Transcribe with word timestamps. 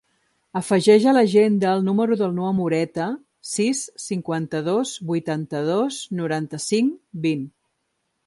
Afegeix 0.59 1.03
a 1.09 1.11
l'agenda 1.17 1.73
el 1.79 1.83
número 1.89 2.17
del 2.21 2.33
Noah 2.37 2.53
Moreta: 2.59 3.09
sis, 3.51 3.83
cinquanta-dos, 4.05 4.95
vuitanta-dos, 5.13 5.99
noranta-cinc, 6.21 6.97
vint. 7.27 7.45